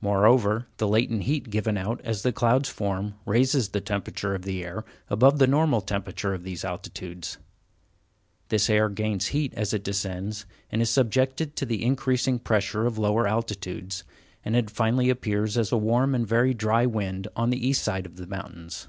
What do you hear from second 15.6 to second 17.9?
a warm and very dry wind on the east